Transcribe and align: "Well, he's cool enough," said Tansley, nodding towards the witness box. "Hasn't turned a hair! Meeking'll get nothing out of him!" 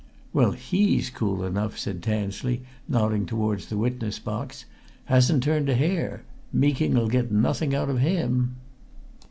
"Well, 0.33 0.53
he's 0.53 1.11
cool 1.11 1.43
enough," 1.45 1.77
said 1.77 2.01
Tansley, 2.01 2.63
nodding 2.89 3.27
towards 3.27 3.67
the 3.67 3.77
witness 3.77 4.17
box. 4.17 4.65
"Hasn't 5.05 5.43
turned 5.43 5.69
a 5.69 5.75
hair! 5.75 6.23
Meeking'll 6.51 7.07
get 7.07 7.31
nothing 7.31 7.75
out 7.75 7.87
of 7.87 7.99
him!" 7.99 8.55